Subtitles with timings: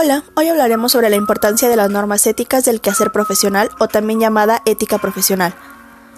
[0.00, 4.20] Hola, hoy hablaremos sobre la importancia de las normas éticas del quehacer profesional o también
[4.20, 5.56] llamada ética profesional.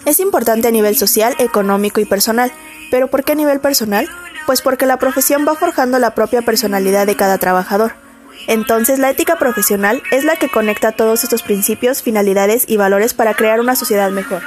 [0.05, 2.51] Es importante a nivel social, económico y personal,
[2.91, 4.07] pero ¿por qué a nivel personal?
[4.45, 7.93] Pues porque la profesión va forjando la propia personalidad de cada trabajador.
[8.45, 13.33] Entonces la ética profesional es la que conecta todos estos principios, finalidades y valores para
[13.33, 14.43] crear una sociedad mejor.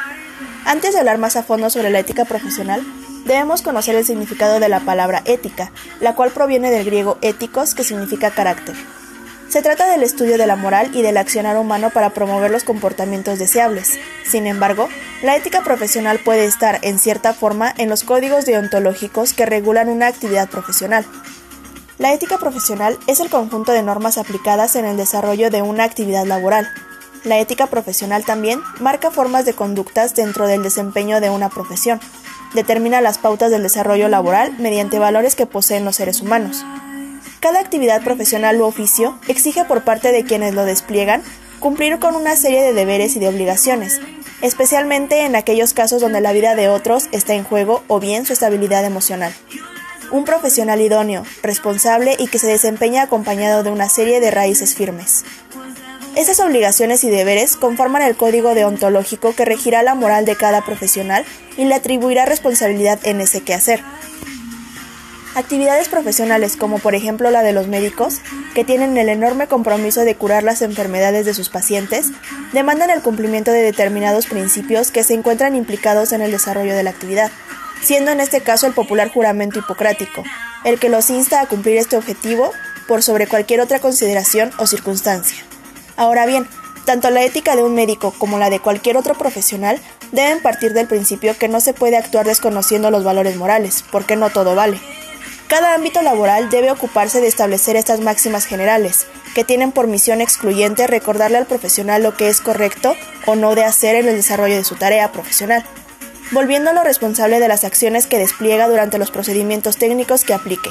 [0.64, 2.84] Antes de hablar más a fondo sobre la ética profesional,
[3.24, 7.82] debemos conocer el significado de la palabra ética, la cual proviene del griego éticos, que
[7.82, 8.76] significa carácter.
[9.54, 13.38] Se trata del estudio de la moral y del accionar humano para promover los comportamientos
[13.38, 14.00] deseables.
[14.26, 14.88] Sin embargo,
[15.22, 20.08] la ética profesional puede estar, en cierta forma, en los códigos deontológicos que regulan una
[20.08, 21.06] actividad profesional.
[21.98, 26.26] La ética profesional es el conjunto de normas aplicadas en el desarrollo de una actividad
[26.26, 26.68] laboral.
[27.22, 32.00] La ética profesional también marca formas de conductas dentro del desempeño de una profesión.
[32.54, 36.64] Determina las pautas del desarrollo laboral mediante valores que poseen los seres humanos.
[37.44, 41.22] Cada actividad profesional u oficio exige por parte de quienes lo despliegan
[41.60, 44.00] cumplir con una serie de deberes y de obligaciones,
[44.40, 48.32] especialmente en aquellos casos donde la vida de otros está en juego o bien su
[48.32, 49.34] estabilidad emocional.
[50.10, 55.26] Un profesional idóneo, responsable y que se desempeña acompañado de una serie de raíces firmes.
[56.16, 61.26] Esas obligaciones y deberes conforman el código deontológico que regirá la moral de cada profesional
[61.58, 63.82] y le atribuirá responsabilidad en ese quehacer,
[65.34, 68.20] Actividades profesionales como por ejemplo la de los médicos,
[68.54, 72.12] que tienen el enorme compromiso de curar las enfermedades de sus pacientes,
[72.52, 76.90] demandan el cumplimiento de determinados principios que se encuentran implicados en el desarrollo de la
[76.90, 77.32] actividad,
[77.82, 80.22] siendo en este caso el popular juramento hipocrático,
[80.64, 82.52] el que los insta a cumplir este objetivo
[82.86, 85.42] por sobre cualquier otra consideración o circunstancia.
[85.96, 86.46] Ahora bien,
[86.84, 89.80] tanto la ética de un médico como la de cualquier otro profesional
[90.12, 94.30] deben partir del principio que no se puede actuar desconociendo los valores morales, porque no
[94.30, 94.78] todo vale.
[95.48, 100.86] Cada ámbito laboral debe ocuparse de establecer estas máximas generales, que tienen por misión excluyente
[100.86, 104.64] recordarle al profesional lo que es correcto o no de hacer en el desarrollo de
[104.64, 105.64] su tarea profesional,
[106.30, 110.70] volviéndolo responsable de las acciones que despliega durante los procedimientos técnicos que aplique.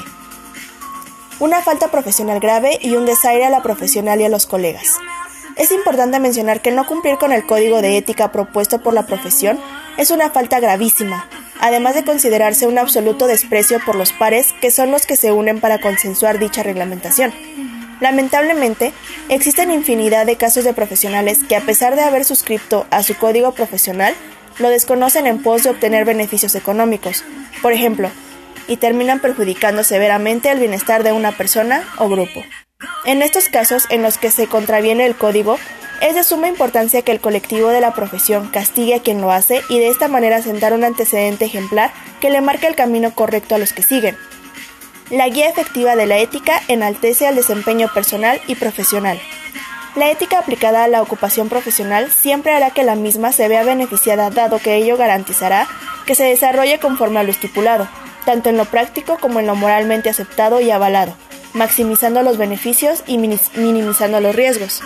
[1.38, 4.96] Una falta profesional grave y un desaire a la profesional y a los colegas.
[5.56, 9.60] Es importante mencionar que no cumplir con el código de ética propuesto por la profesión
[9.96, 11.28] es una falta gravísima,
[11.64, 15.60] además de considerarse un absoluto desprecio por los pares que son los que se unen
[15.60, 17.32] para consensuar dicha reglamentación.
[18.02, 18.92] Lamentablemente,
[19.30, 23.52] existen infinidad de casos de profesionales que a pesar de haber suscrito a su código
[23.52, 24.14] profesional,
[24.58, 27.24] lo desconocen en pos de obtener beneficios económicos,
[27.62, 28.10] por ejemplo,
[28.68, 32.44] y terminan perjudicando severamente el bienestar de una persona o grupo.
[33.06, 35.58] En estos casos en los que se contraviene el código,
[36.04, 39.62] es de suma importancia que el colectivo de la profesión castigue a quien lo hace
[39.70, 43.58] y de esta manera sentar un antecedente ejemplar que le marque el camino correcto a
[43.58, 44.14] los que siguen.
[45.08, 49.18] La guía efectiva de la ética enaltece al desempeño personal y profesional.
[49.96, 54.28] La ética aplicada a la ocupación profesional siempre hará que la misma se vea beneficiada
[54.28, 55.66] dado que ello garantizará
[56.04, 57.88] que se desarrolle conforme a lo estipulado,
[58.26, 61.16] tanto en lo práctico como en lo moralmente aceptado y avalado,
[61.54, 64.82] maximizando los beneficios y minimizando los riesgos.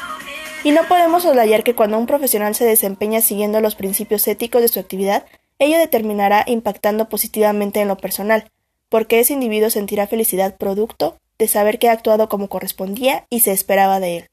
[0.64, 4.68] Y no podemos soslayar que cuando un profesional se desempeña siguiendo los principios éticos de
[4.68, 5.24] su actividad,
[5.58, 8.50] ello determinará impactando positivamente en lo personal,
[8.88, 13.52] porque ese individuo sentirá felicidad producto de saber que ha actuado como correspondía y se
[13.52, 14.28] esperaba de él.